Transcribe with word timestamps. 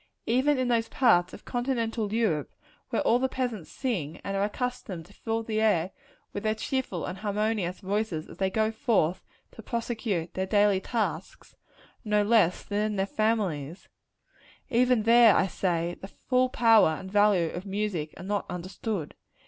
Even 0.25 0.57
in 0.57 0.67
those 0.67 0.89
parts 0.89 1.31
of 1.31 1.45
continental 1.45 2.11
Europe, 2.11 2.51
where 2.89 3.03
all 3.03 3.19
the 3.19 3.29
peasants 3.29 3.71
sing, 3.71 4.19
and 4.23 4.35
are 4.35 4.43
accustomed 4.43 5.05
to 5.05 5.13
fill 5.13 5.43
the 5.43 5.61
air 5.61 5.91
with 6.33 6.41
their 6.41 6.55
cheerful 6.55 7.05
and 7.05 7.19
harmonious 7.19 7.81
voices 7.81 8.27
as 8.27 8.37
they 8.39 8.49
go 8.49 8.71
forth 8.71 9.21
to 9.51 9.61
prosecute 9.61 10.33
their 10.33 10.47
daily 10.47 10.81
tasks, 10.81 11.55
no 12.03 12.23
less 12.23 12.63
than 12.63 12.79
in 12.83 12.95
their 12.95 13.05
families 13.05 13.89
even 14.71 15.03
there, 15.03 15.35
I 15.35 15.45
say, 15.45 15.95
the 16.01 16.07
full 16.07 16.49
power 16.49 16.95
and 16.99 17.11
value 17.11 17.51
of 17.51 17.67
music 17.67 18.15
are 18.17 18.23
not 18.23 18.47
understood. 18.49 19.13